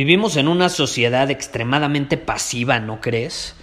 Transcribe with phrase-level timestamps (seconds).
[0.00, 3.54] Vivimos en una sociedad extremadamente pasiva, ¿no crees?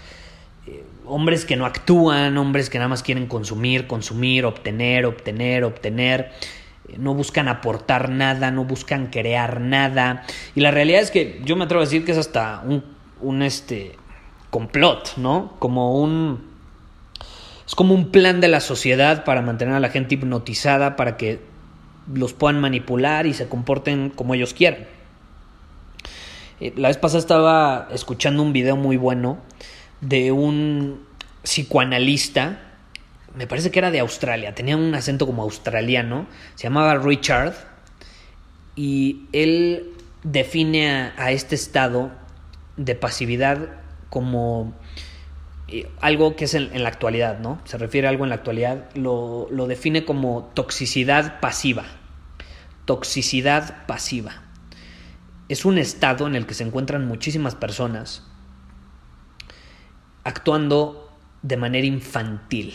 [0.67, 6.30] Eh, hombres que no actúan, hombres que nada más quieren consumir, consumir, obtener, obtener, obtener.
[6.89, 10.28] Eh, no buscan aportar nada, no buscan crear nada.
[10.53, 12.84] Y la realidad es que yo me atrevo a decir que es hasta un,
[13.19, 13.95] un este,
[14.52, 15.56] complot, ¿no?
[15.58, 16.52] Como un...
[17.66, 21.40] Es como un plan de la sociedad para mantener a la gente hipnotizada, para que
[22.14, 24.97] los puedan manipular y se comporten como ellos quieran.
[26.59, 29.38] Eh, la vez pasada estaba escuchando un video muy bueno
[30.02, 31.05] de un
[31.44, 32.59] psicoanalista,
[33.36, 37.53] me parece que era de Australia, tenía un acento como australiano, se llamaba Richard,
[38.75, 42.11] y él define a, este estado
[42.75, 43.59] de pasividad
[44.09, 44.73] como
[45.67, 47.59] eh, algo que es en, la actualidad, ¿no?
[47.66, 51.85] Se refiere a algo en la actualidad, lo, lo define como toxicidad pasiva.
[52.85, 54.47] Toxicidad pasiva
[55.50, 58.23] es un estado en el que se encuentran muchísimas personas
[60.23, 61.09] actuando
[61.42, 62.74] de manera infantil,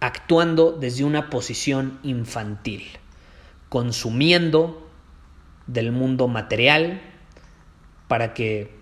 [0.00, 2.84] actuando desde una posición infantil,
[3.70, 4.86] consumiendo
[5.66, 7.00] del mundo material
[8.08, 8.74] para que,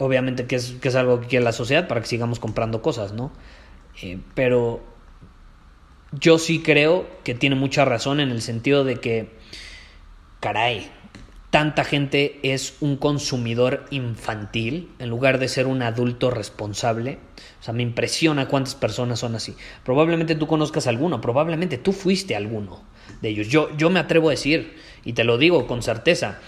[0.00, 3.12] obviamente que es, que es algo que quiere la sociedad, para que sigamos comprando cosas,
[3.12, 3.32] ¿no?
[4.02, 4.82] Eh, pero
[6.10, 9.30] yo sí creo que tiene mucha razón en el sentido de que,
[10.40, 10.90] caray,
[11.54, 17.20] tanta gente es un consumidor infantil en lugar de ser un adulto responsable.
[17.60, 19.54] O sea, me impresiona cuántas personas son así.
[19.84, 22.82] Probablemente tú conozcas alguno, probablemente tú fuiste alguno
[23.22, 23.46] de ellos.
[23.46, 26.40] Yo, yo me atrevo a decir, y te lo digo con certeza,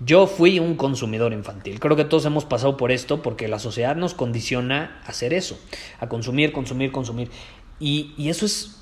[0.00, 1.78] yo fui un consumidor infantil.
[1.78, 5.56] Creo que todos hemos pasado por esto porque la sociedad nos condiciona a hacer eso,
[6.00, 7.30] a consumir, consumir, consumir.
[7.78, 8.77] Y, y eso es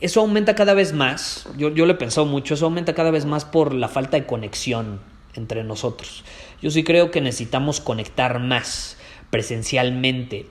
[0.00, 3.24] eso aumenta cada vez más, yo, yo lo he pensado mucho, eso aumenta cada vez
[3.24, 5.00] más por la falta de conexión
[5.34, 6.24] entre nosotros.
[6.60, 8.96] Yo sí creo que necesitamos conectar más
[9.30, 10.46] presencialmente,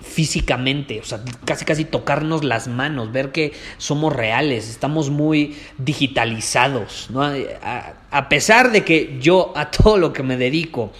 [0.00, 7.08] físicamente, o sea, casi casi tocarnos las manos, ver que somos reales, estamos muy digitalizados,
[7.10, 7.22] ¿no?
[7.22, 10.92] a, a pesar de que yo a todo lo que me dedico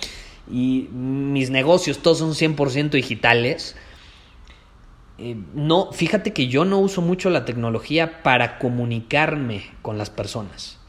[0.51, 3.77] y mis negocios todos son 100% digitales,
[5.23, 10.81] eh, no, fíjate que yo no uso mucho la tecnología para comunicarme con las personas.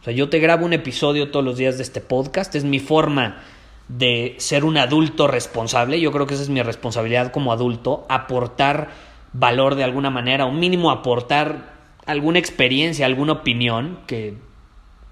[0.00, 2.78] O sea, yo te grabo un episodio todos los días de este podcast, es mi
[2.78, 3.42] forma
[3.88, 8.88] de ser un adulto responsable, yo creo que esa es mi responsabilidad como adulto, aportar
[9.34, 11.74] valor de alguna manera, o mínimo aportar
[12.06, 14.38] alguna experiencia, alguna opinión que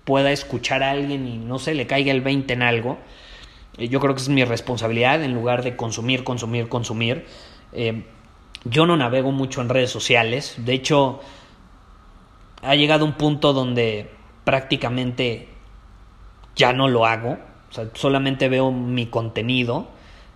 [0.05, 2.97] pueda escuchar a alguien y no se le caiga el 20 en algo.
[3.77, 7.27] Eh, yo creo que es mi responsabilidad en lugar de consumir, consumir, consumir.
[7.75, 8.05] Eh,
[8.65, 10.55] yo no navego mucho en redes sociales.
[10.59, 11.21] De hecho,
[12.63, 14.11] ha llegado un punto donde
[14.45, 15.49] prácticamente
[16.57, 17.39] ya no lo hago.
[17.95, 19.89] Solamente veo mi contenido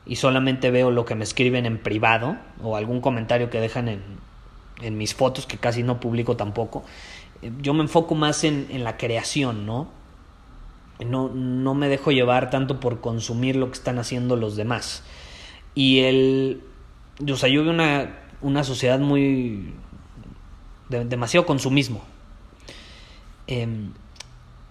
[0.07, 4.03] y solamente veo lo que me escriben en privado o algún comentario que dejan en,
[4.81, 6.85] en mis fotos que casi no publico tampoco.
[7.61, 9.89] Yo me enfoco más en, en la creación, ¿no?
[11.05, 11.29] ¿no?
[11.29, 15.03] No me dejo llevar tanto por consumir lo que están haciendo los demás.
[15.75, 16.63] Y el
[17.31, 18.11] o sea, yo veo una,
[18.45, 19.73] una sociedad muy...
[20.89, 22.05] demasiado consumismo.
[23.47, 23.93] Em,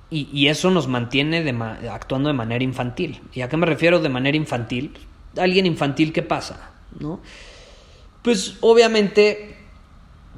[0.09, 1.43] y, eso nos mantiene
[1.91, 3.19] actuando de manera infantil.
[3.33, 4.95] ¿Y a qué me refiero de manera infantil?
[5.35, 6.69] Alguien infantil, ¿qué pasa?
[6.99, 7.19] ¿No?
[8.21, 9.57] Pues obviamente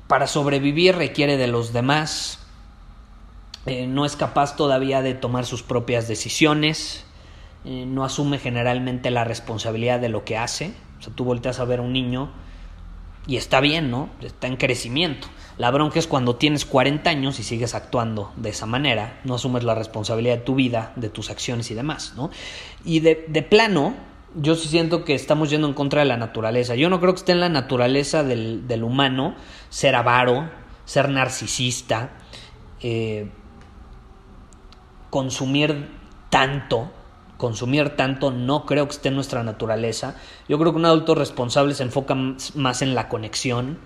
[0.08, 2.40] para sobrevivir requiere de los demás,
[3.66, 7.06] eh, no es capaz todavía de tomar sus propias decisiones,
[7.66, 11.66] eh, no asume generalmente la responsabilidad de lo que hace, o sea, tú volteas a
[11.66, 12.32] ver a un niño
[13.27, 14.10] Y está bien, ¿no?
[14.22, 15.27] Está en crecimiento.
[15.57, 19.63] La bronca es cuando tienes 40 años y sigues actuando de esa manera, no asumes
[19.63, 22.30] la responsabilidad de tu vida, de tus acciones y demás, ¿no?
[22.83, 23.95] Y de, de plano,
[24.36, 26.75] yo sí siento que estamos yendo en contra de la naturaleza.
[26.75, 29.36] Yo no creo que esté en la naturaleza del, del humano
[29.69, 30.50] ser avaro,
[30.83, 32.12] ser narcisista,
[32.81, 33.30] eh,
[35.10, 35.89] consumir
[36.30, 36.92] tanto.
[37.38, 40.16] Consumir tanto no creo que esté en nuestra naturaleza.
[40.48, 42.16] Yo creo que un adulto responsable se enfoca
[42.56, 43.78] más en la conexión,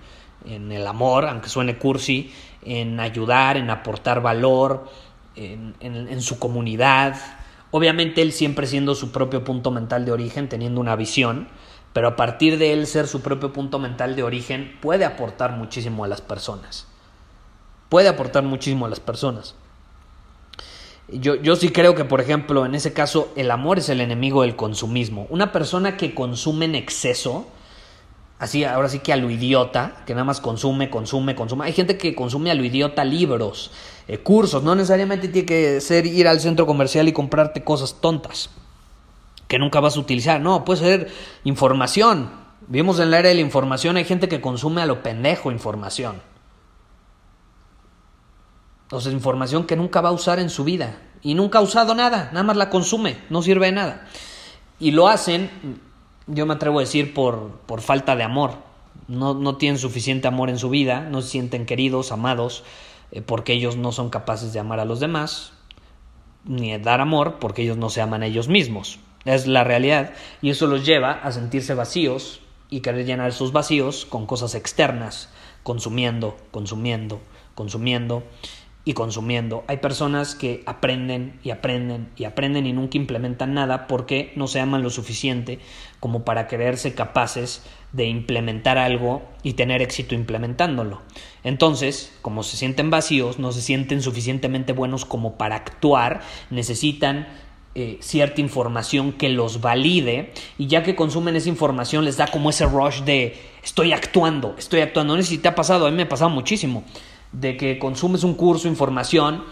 [0.45, 2.31] en el amor, aunque suene cursi,
[2.63, 4.89] en ayudar, en aportar valor,
[5.35, 7.15] en, en su comunidad,
[7.71, 11.47] Obviamente él siempre siendo su propio punto mental de origen, teniendo una visión,
[11.93, 16.03] pero a partir de él ser su propio punto mental de origen, puede aportar muchísimo
[16.03, 16.87] a las personas.
[17.89, 19.55] Puede aportar muchísimo a las personas.
[21.11, 24.43] Yo, yo, sí creo que, por ejemplo, en ese caso, el amor es el enemigo
[24.43, 25.27] del consumismo.
[25.29, 27.47] Una persona que consume en exceso,
[28.37, 31.65] así, ahora sí que a lo idiota, que nada más consume, consume, consume.
[31.65, 33.71] Hay gente que consume a lo idiota libros,
[34.07, 38.49] eh, cursos, no necesariamente tiene que ser ir al centro comercial y comprarte cosas tontas
[39.49, 41.11] que nunca vas a utilizar, no, puede ser
[41.43, 42.29] información.
[42.67, 46.21] Vimos en la era de la información, hay gente que consume a lo pendejo información.
[48.91, 50.97] O información que nunca va a usar en su vida.
[51.21, 54.07] Y nunca ha usado nada, nada más la consume, no sirve de nada.
[54.79, 55.49] Y lo hacen,
[56.27, 58.53] yo me atrevo a decir, por, por falta de amor.
[59.07, 62.63] No, no tienen suficiente amor en su vida, no se sienten queridos, amados,
[63.11, 65.53] eh, porque ellos no son capaces de amar a los demás,
[66.45, 68.99] ni de dar amor porque ellos no se aman a ellos mismos.
[69.25, 74.05] Es la realidad y eso los lleva a sentirse vacíos y querer llenar sus vacíos
[74.05, 75.29] con cosas externas,
[75.63, 77.19] consumiendo, consumiendo,
[77.55, 78.23] consumiendo
[78.89, 79.63] y consumiendo.
[79.67, 84.59] Hay personas que aprenden y aprenden y aprenden y nunca implementan nada porque no se
[84.59, 85.59] aman lo suficiente
[85.99, 91.03] como para creerse capaces de implementar algo y tener éxito implementándolo.
[91.43, 97.27] Entonces, como se sienten vacíos, no se sienten suficientemente buenos como para actuar, necesitan
[97.75, 102.49] eh, cierta información que los valide y ya que consumen esa información les da como
[102.49, 105.15] ese rush de estoy actuando, estoy actuando.
[105.15, 106.83] No sé si te ha pasado, a mí me ha pasado muchísimo,
[107.31, 109.43] de que consumes un curso, información,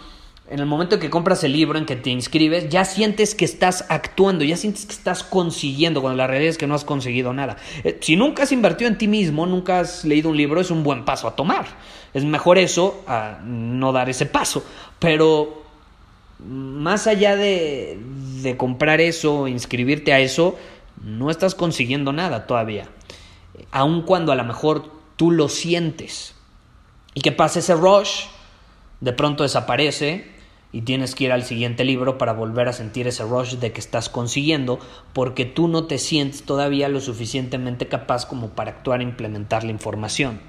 [0.50, 3.44] en el momento en que compras el libro, en que te inscribes, ya sientes que
[3.44, 7.34] estás actuando, ya sientes que estás consiguiendo, cuando la realidad es que no has conseguido
[7.34, 7.58] nada.
[7.84, 10.82] Eh, si nunca has invertido en ti mismo, nunca has leído un libro, es un
[10.82, 11.66] buen paso a tomar.
[12.14, 14.64] Es mejor eso a no dar ese paso.
[14.98, 15.62] Pero
[16.38, 17.98] más allá de,
[18.42, 20.56] de comprar eso, inscribirte a eso,
[21.04, 22.88] no estás consiguiendo nada todavía.
[23.70, 26.37] Aun cuando a lo mejor tú lo sientes.
[27.14, 28.24] Y que pase ese rush,
[29.00, 30.38] de pronto desaparece
[30.72, 33.80] y tienes que ir al siguiente libro para volver a sentir ese rush de que
[33.80, 34.78] estás consiguiendo
[35.12, 39.70] porque tú no te sientes todavía lo suficientemente capaz como para actuar e implementar la
[39.70, 40.40] información.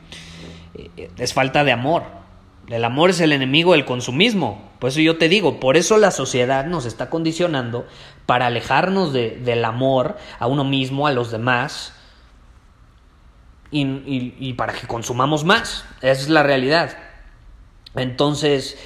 [0.75, 2.03] Eh, es falta de amor.
[2.67, 4.69] El amor es el enemigo del consumismo.
[4.79, 7.87] Por eso yo te digo, por eso la sociedad nos está condicionando
[8.25, 11.93] para alejarnos del amor a uno mismo, a los demás,
[13.71, 15.85] y, para que consumamos más.
[16.01, 16.97] Esa es la realidad.
[17.95, 18.77] Entonces,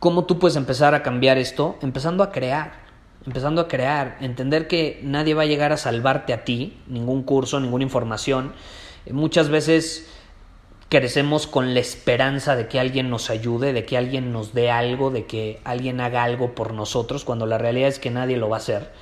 [0.00, 1.76] ¿Cómo tú puedes empezar a cambiar esto?
[1.82, 2.72] Empezando a crear,
[3.26, 7.60] empezando a crear, entender que nadie va a llegar a salvarte a ti, ningún curso,
[7.60, 8.54] ninguna información.
[9.04, 10.10] Eh, muchas veces
[10.88, 15.10] crecemos con la esperanza de que alguien nos ayude, de que alguien nos dé algo,
[15.10, 18.56] de que alguien haga algo por nosotros, cuando la realidad es que nadie lo va
[18.56, 18.92] a hacer.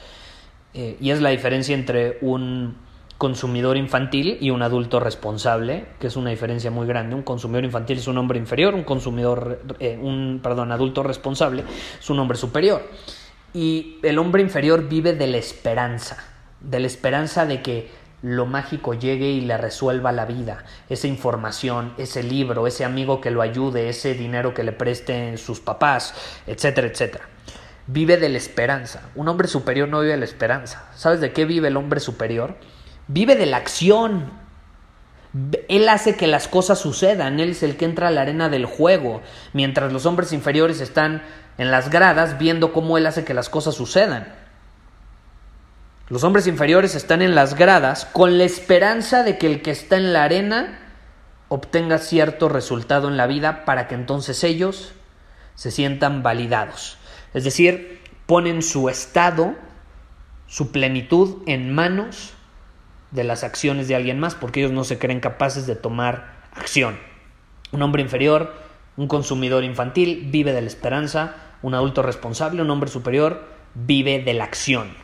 [0.75, 2.76] Eh, y es la diferencia entre un
[3.18, 7.16] consumidor infantil y un adulto responsable, que es una diferencia muy grande.
[7.16, 11.64] Un consumidor infantil es un hombre inferior, un consumidor, eh, un perdón, adulto responsable
[11.98, 12.82] es un hombre superior.
[13.52, 16.25] Y el hombre inferior vive de la esperanza,
[16.60, 17.90] de la esperanza de que
[18.22, 23.30] lo mágico llegue y le resuelva la vida, esa información, ese libro, ese amigo que
[23.30, 26.14] lo ayude, ese dinero que le presten sus papás,
[26.46, 27.25] etcétera, etcétera.
[27.87, 29.08] Vive de la esperanza.
[29.14, 30.88] Un hombre superior no vive de la esperanza.
[30.94, 32.56] ¿Sabes de qué vive el hombre superior?
[33.09, 34.31] Vive de la acción.
[35.69, 38.65] Él hace que las cosas sucedan, él es el que entra a la arena del
[38.65, 39.21] juego,
[39.53, 41.23] mientras los hombres inferiores están
[41.59, 44.33] en las gradas viendo cómo él hace que las cosas sucedan.
[46.09, 49.97] Los hombres inferiores están en las gradas con la esperanza de que el que está
[49.97, 50.79] en la arena
[51.49, 54.93] obtenga cierto resultado en la vida para que entonces ellos
[55.55, 56.97] se sientan validados.
[57.35, 59.55] Es decir, ponen su estado,
[60.47, 62.35] su plenitud en manos
[63.11, 66.99] de las acciones de alguien más porque ellos no se creen capaces de tomar acción.
[67.73, 68.55] Un hombre inferior,
[68.97, 74.35] un consumidor infantil, vive de la esperanza, un adulto responsable, un hombre superior, vive de
[74.35, 74.95] la acción.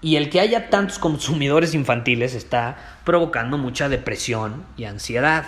[0.00, 5.44] Y el que haya tantos consumidores infantiles está provocando mucha depresión y ansiedad.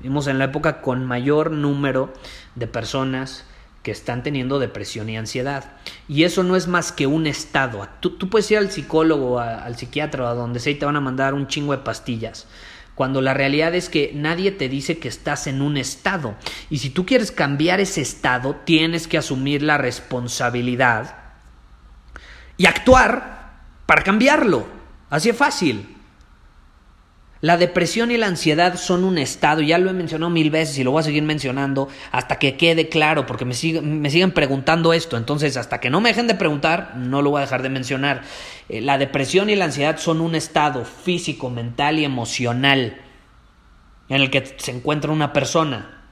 [0.00, 2.12] Vimos en la época con mayor número
[2.56, 3.46] de personas
[3.82, 5.64] que están teniendo depresión y ansiedad.
[6.08, 7.88] Y eso no es más que un estado.
[8.00, 11.34] Tú, puedes ir al psicólogo, al psiquiatra, a donde sea y te van a mandar
[11.34, 12.46] un chingo de pastillas.
[12.94, 16.36] Cuando la realidad es que nadie te dice que estás en un estado.
[16.70, 21.16] Y si tú quieres cambiar ese estado, tienes que asumir la responsabilidad
[22.56, 24.66] y actuar para cambiarlo.
[25.10, 25.96] Así es fácil.
[27.42, 30.84] La depresión y la ansiedad son un estado, ya lo he mencionado mil veces y
[30.84, 35.16] lo voy a seguir mencionando hasta que quede claro, porque me, me siguen preguntando esto,
[35.16, 38.22] entonces hasta que no me dejen de preguntar, no lo voy a dejar de mencionar.
[38.68, 43.00] Eh, la depresión y la ansiedad son un estado físico, mental y emocional
[44.08, 46.04] en el que se encuentra una persona.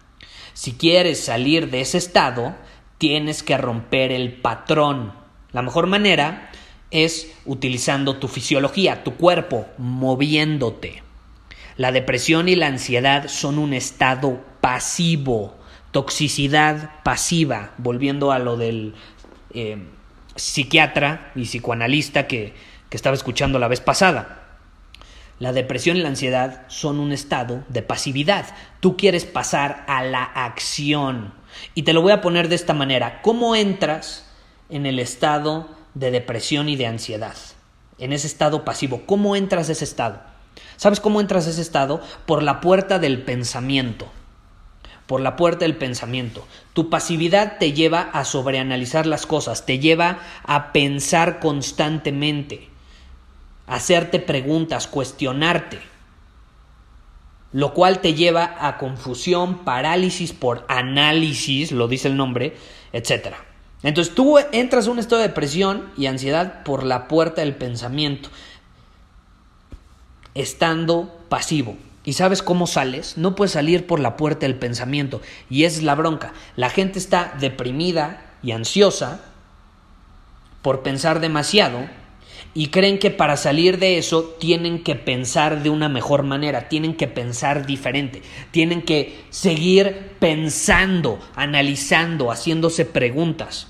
[0.52, 2.56] Si quieres salir de ese estado,
[2.98, 5.12] tienes que romper el patrón.
[5.52, 6.50] La mejor manera
[6.90, 11.04] es utilizando tu fisiología, tu cuerpo, moviéndote.
[11.80, 15.56] La depresión y la ansiedad son un estado pasivo,
[15.92, 18.94] toxicidad pasiva, volviendo a lo del
[19.54, 19.78] eh,
[20.36, 22.52] psiquiatra y psicoanalista que,
[22.90, 24.58] que estaba escuchando la vez pasada.
[25.38, 28.44] La depresión y la ansiedad son un estado de pasividad.
[28.80, 31.32] Tú quieres pasar a la acción.
[31.74, 33.22] Y te lo voy a poner de esta manera.
[33.22, 34.30] ¿Cómo entras
[34.68, 37.36] en el estado de depresión y de ansiedad,
[37.96, 39.02] en ese estado pasivo.
[39.06, 40.29] ¿Cómo entras a ese estado?
[40.76, 42.00] ¿Sabes cómo entras a ese estado?
[42.26, 44.06] Por la puerta del pensamiento.
[45.06, 46.46] Por la puerta del pensamiento.
[46.72, 52.68] Tu pasividad te lleva a sobreanalizar las cosas, te lleva a pensar constantemente,
[53.66, 55.80] hacerte preguntas, cuestionarte,
[57.52, 62.56] lo cual te lleva a confusión, parálisis por análisis, lo dice el nombre,
[62.92, 63.38] etcétera.
[63.82, 68.28] Entonces tú entras a un estado de depresión y ansiedad por la puerta del pensamiento,
[70.34, 71.76] estando pasivo.
[72.04, 73.18] ¿Y sabes cómo sales?
[73.18, 75.20] No puedes salir por la puerta del pensamiento.
[75.50, 76.32] Y es la bronca.
[76.56, 79.20] La gente está deprimida y ansiosa
[80.62, 81.80] por pensar demasiado
[82.52, 86.94] y creen que para salir de eso tienen que pensar de una mejor manera, tienen
[86.94, 93.68] que pensar diferente, tienen que seguir pensando, analizando, haciéndose preguntas.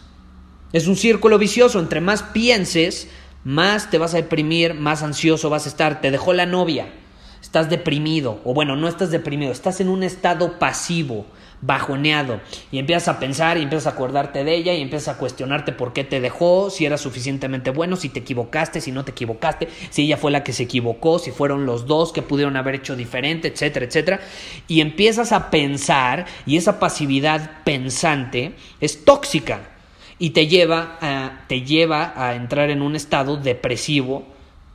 [0.72, 3.08] Es un círculo vicioso, entre más pienses,
[3.44, 6.00] más te vas a deprimir, más ansioso vas a estar.
[6.00, 6.88] Te dejó la novia,
[7.40, 11.26] estás deprimido, o bueno, no estás deprimido, estás en un estado pasivo,
[11.62, 15.72] bajoneado, y empiezas a pensar y empiezas a acordarte de ella y empiezas a cuestionarte
[15.72, 19.68] por qué te dejó, si era suficientemente bueno, si te equivocaste, si no te equivocaste,
[19.90, 22.96] si ella fue la que se equivocó, si fueron los dos que pudieron haber hecho
[22.96, 24.20] diferente, etcétera, etcétera,
[24.68, 29.69] y empiezas a pensar y esa pasividad pensante es tóxica
[30.20, 34.26] y te lleva a, te lleva a entrar en un estado depresivo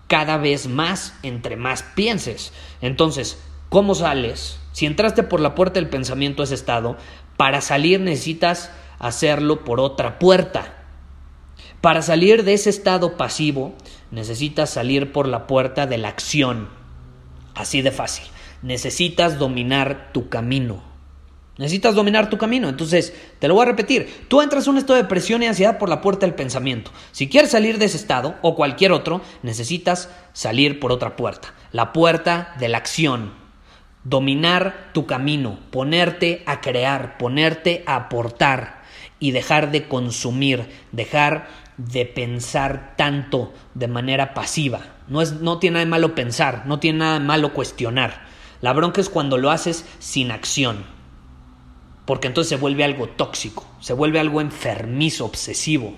[0.07, 2.51] cada vez más entre más pienses.
[2.81, 4.59] Entonces, ¿cómo sales?
[4.71, 6.97] Si entraste por la puerta del pensamiento a ese estado,
[7.37, 10.73] para salir necesitas hacerlo por otra puerta.
[11.79, 13.75] Para salir de ese estado pasivo,
[14.09, 16.69] necesitas salir por la puerta de la acción.
[17.53, 18.25] Así de fácil.
[18.63, 20.94] Necesitas dominar tu camino.
[21.57, 22.67] Necesitas dominar tu camino.
[22.67, 24.25] Entonces, te lo voy a repetir.
[24.27, 26.91] Tú entras en un estado de depresión y ansiedad por la puerta del pensamiento.
[27.11, 31.53] Si quieres salir de ese estado o cualquier otro, necesitas salir por otra puerta.
[31.71, 33.33] La puerta de la acción.
[34.03, 35.57] Dominar tu camino.
[35.71, 37.17] Ponerte a crear.
[37.17, 38.83] Ponerte a aportar.
[39.19, 40.67] Y dejar de consumir.
[40.91, 41.47] Dejar
[41.77, 44.81] de pensar tanto de manera pasiva.
[45.07, 46.63] No, es, no tiene nada de malo pensar.
[46.65, 48.25] No tiene nada de malo cuestionar.
[48.59, 50.94] La bronca es cuando lo haces sin acción
[52.05, 55.95] porque entonces se vuelve algo tóxico, se vuelve algo enfermizo, obsesivo.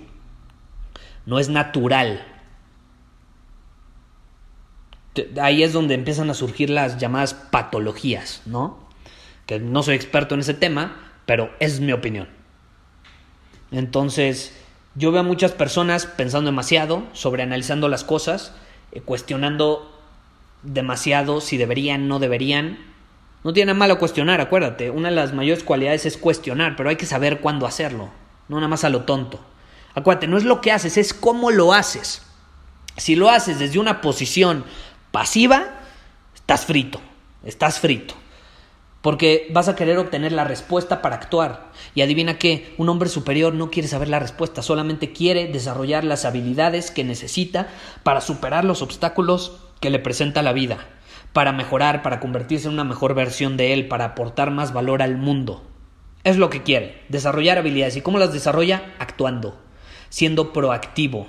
[1.25, 2.25] No es natural.
[5.41, 8.87] Ahí es donde empiezan a surgir las llamadas patologías, ¿no?
[9.45, 12.29] Que no soy experto en ese tema, pero es mi opinión.
[13.71, 14.55] Entonces,
[14.95, 18.53] yo veo a muchas personas pensando demasiado, sobreanalizando las cosas,
[18.91, 19.93] eh, cuestionando
[20.63, 22.79] demasiado si deberían, no deberían,
[23.43, 24.89] no tiene nada malo cuestionar, acuérdate.
[24.89, 28.09] Una de las mayores cualidades es cuestionar, pero hay que saber cuándo hacerlo.
[28.47, 29.39] No nada más a lo tonto.
[29.93, 32.23] Acuérdate, no es lo que haces, es cómo lo haces.
[32.97, 34.65] Si lo haces desde una posición
[35.11, 35.65] pasiva,
[36.35, 36.99] estás frito.
[37.43, 38.15] Estás frito.
[39.01, 41.71] Porque vas a querer obtener la respuesta para actuar.
[41.93, 46.25] Y adivina qué, un hombre superior no quiere saber la respuesta, solamente quiere desarrollar las
[46.25, 47.69] habilidades que necesita
[48.03, 50.96] para superar los obstáculos que le presenta la vida
[51.33, 55.17] para mejorar, para convertirse en una mejor versión de él, para aportar más valor al
[55.17, 55.63] mundo.
[56.23, 57.95] Es lo que quiere, desarrollar habilidades.
[57.95, 58.93] ¿Y cómo las desarrolla?
[58.99, 59.59] Actuando,
[60.09, 61.27] siendo proactivo,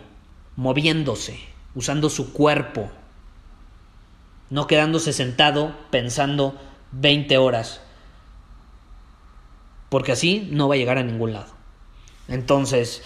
[0.57, 1.39] moviéndose,
[1.75, 2.91] usando su cuerpo,
[4.51, 6.59] no quedándose sentado pensando
[6.93, 7.83] 20 horas,
[9.89, 11.53] porque así no va a llegar a ningún lado.
[12.29, 13.03] Entonces,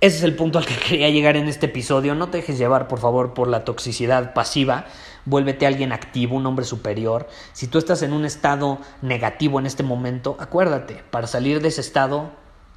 [0.00, 2.14] ese es el punto al que quería llegar en este episodio.
[2.14, 4.86] No te dejes llevar, por favor, por la toxicidad pasiva.
[5.24, 7.28] Vuélvete alguien activo, un hombre superior.
[7.52, 11.80] Si tú estás en un estado negativo en este momento, acuérdate, para salir de ese
[11.80, 12.30] estado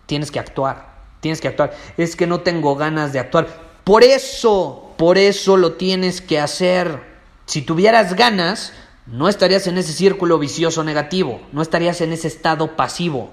[0.06, 0.98] tienes que actuar.
[1.20, 1.74] Tienes que actuar.
[1.98, 3.48] Es que no tengo ganas de actuar.
[3.84, 7.04] Por eso, por eso lo tienes que hacer.
[7.46, 8.74] Si tuvieras ganas,
[9.06, 13.32] no estarías en ese círculo vicioso negativo, no estarías en ese estado pasivo.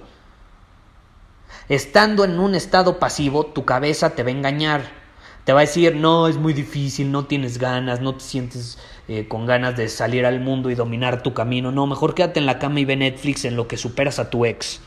[1.69, 4.83] Estando en un estado pasivo, tu cabeza te va a engañar.
[5.45, 9.27] Te va a decir, no, es muy difícil, no tienes ganas, no te sientes eh,
[9.29, 11.73] con ganas de salir al mundo y dominar tu camino.
[11.73, 14.45] No, mejor quédate en la cama y ve Netflix en lo que superas a tu
[14.45, 14.81] ex.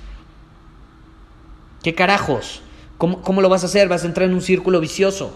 [1.83, 2.61] ¿Qué carajos?
[2.97, 3.87] ¿Cómo, ¿Cómo lo vas a hacer?
[3.87, 5.33] Vas a entrar en un círculo vicioso.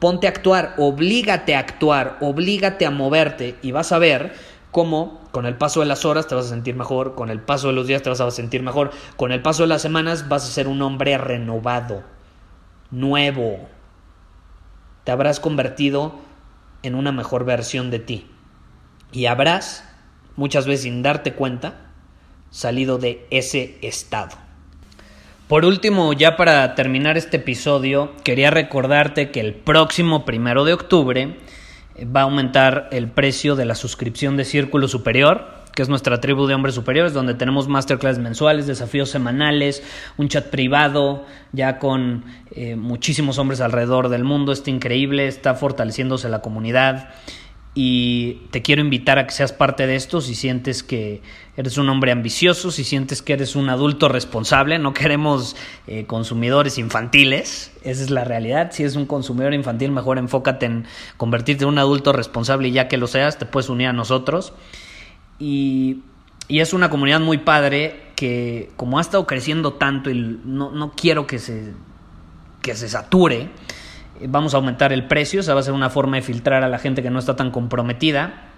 [0.00, 4.32] Ponte a actuar, oblígate a actuar, oblígate a moverte y vas a ver
[4.70, 7.68] cómo con el paso de las horas te vas a sentir mejor, con el paso
[7.68, 10.44] de los días te vas a sentir mejor, con el paso de las semanas vas
[10.44, 12.02] a ser un hombre renovado,
[12.90, 13.68] nuevo.
[15.04, 16.14] Te habrás convertido
[16.82, 18.26] en una mejor versión de ti.
[19.12, 19.84] Y habrás,
[20.36, 21.88] muchas veces sin darte cuenta,
[22.50, 24.36] salido de ese estado.
[25.48, 31.38] Por último, ya para terminar este episodio, quería recordarte que el próximo primero de octubre
[32.04, 36.46] va a aumentar el precio de la suscripción de Círculo Superior, que es nuestra tribu
[36.46, 39.82] de hombres superiores, donde tenemos masterclass mensuales, desafíos semanales,
[40.16, 44.50] un chat privado, ya con eh, muchísimos hombres alrededor del mundo.
[44.52, 47.10] Está increíble, está fortaleciéndose la comunidad
[47.74, 51.22] y te quiero invitar a que seas parte de esto si sientes que
[51.56, 55.54] eres un hombre ambicioso, si sientes que eres un adulto responsable, no queremos
[55.86, 60.86] eh, consumidores infantiles, esa es la realidad, si eres un consumidor infantil mejor enfócate en
[61.16, 64.52] convertirte en un adulto responsable y ya que lo seas te puedes unir a nosotros.
[65.38, 66.02] Y,
[66.48, 70.92] y es una comunidad muy padre que como ha estado creciendo tanto y no, no
[70.96, 71.74] quiero que se,
[72.62, 73.50] que se sature,
[74.26, 76.68] vamos a aumentar el precio, o sea, va a ser una forma de filtrar a
[76.68, 78.48] la gente que no está tan comprometida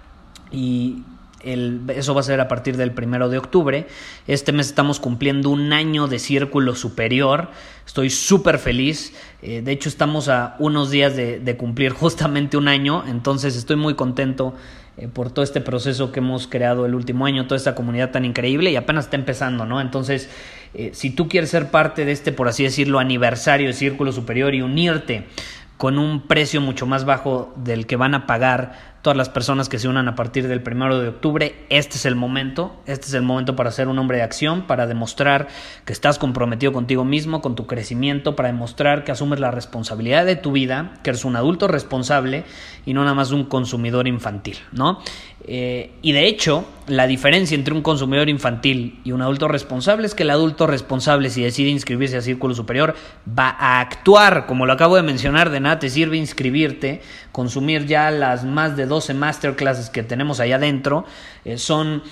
[0.51, 1.03] y
[1.43, 3.87] eso va a ser a partir del primero de octubre.
[4.27, 7.49] Este mes estamos cumpliendo un año de círculo superior.
[7.85, 9.13] Estoy súper feliz.
[9.41, 13.03] Eh, de hecho, estamos a unos días de, cumplir justamente un año.
[13.07, 14.53] Entonces, estoy muy contento
[14.97, 18.25] eh, por todo este proceso que hemos creado el último año, toda esta comunidad tan
[18.25, 19.79] increíble y apenas está empezando, ¿no?
[19.79, 20.29] Entonces,
[20.73, 24.53] eh, si tú quieres ser parte de este, por así decirlo, aniversario de Círculo Superior
[24.53, 25.25] y unirte
[25.77, 29.79] con un precio mucho más bajo del que van a pagar todas las personas que
[29.79, 33.23] se unan a partir del primero de octubre, este es el momento, este es el
[33.23, 35.47] momento para ser un hombre de acción, para demostrar
[35.85, 40.35] que estás comprometido contigo mismo, con tu crecimiento, para demostrar que asumes la responsabilidad de
[40.35, 42.43] tu vida, que eres un adulto responsable
[42.85, 44.99] y no nada más un consumidor infantil, ¿no?
[45.47, 50.13] Eh, y de hecho, la diferencia entre un consumidor infantil y un adulto responsable es
[50.13, 52.95] que el adulto responsable, si decide inscribirse a Círculo Superior,
[53.27, 58.11] va a actuar, como lo acabo de mencionar, de nada te sirve inscribirte, consumir ya
[58.11, 61.05] las más de 12 masterclasses que tenemos allá adentro,
[61.45, 62.03] eh, son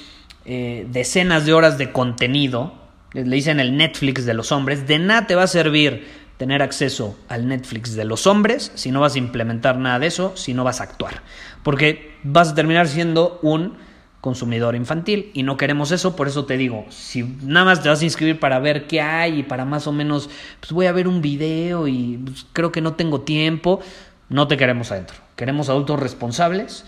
[0.46, 2.74] eh, decenas de horas de contenido,
[3.13, 7.20] le dicen el Netflix de los hombres, de nada te va a servir tener acceso
[7.28, 10.63] al Netflix de los hombres si no vas a implementar nada de eso, si no
[10.63, 11.22] vas a actuar.
[11.63, 13.76] Porque vas a terminar siendo un
[14.22, 18.02] consumidor infantil y no queremos eso, por eso te digo, si nada más te vas
[18.02, 20.30] a inscribir para ver qué hay y para más o menos,
[20.62, 23.82] pues voy a ver un video y pues, creo que no tengo tiempo,
[24.30, 25.18] no te queremos adentro.
[25.39, 26.84] Queremos adultos responsables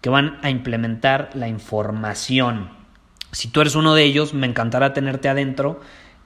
[0.00, 2.70] que van a implementar la información.
[3.32, 5.80] Si tú eres uno de ellos, me encantará tenerte adentro.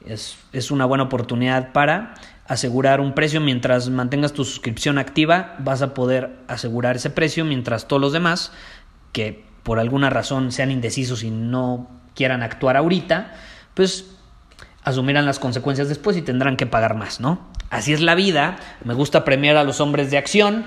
[0.04, 2.12] Es, es una buena oportunidad para
[2.46, 7.88] asegurar un precio mientras mantengas tu suscripción activa, vas a poder asegurar ese precio mientras
[7.88, 8.52] todos los demás
[9.12, 13.32] que por alguna razón sean indecisos y no quieran actuar ahorita,
[13.72, 14.18] pues
[14.84, 17.48] asumirán las consecuencias después y tendrán que pagar más, ¿no?
[17.70, 20.66] Así es la vida, me gusta premiar a los hombres de acción